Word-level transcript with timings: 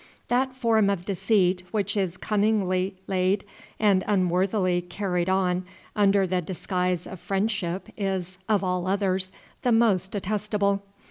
That 0.29 0.55
form 0.55 0.89
of 0.89 1.05
deceit 1.05 1.61
which 1.69 1.95
is 1.95 2.17
cunningly 2.17 2.95
laid 3.05 3.45
and 3.79 4.03
unworthily 4.07 4.81
carried 4.81 5.29
on 5.29 5.63
under 5.95 6.25
the 6.25 6.41
disguise 6.41 7.05
of 7.05 7.19
friendship 7.19 7.87
is, 7.95 8.39
of 8.49 8.63
all 8.63 8.87
others, 8.87 9.31
the 9.61 9.71
most 9.71 10.09
detestable. 10.09 10.81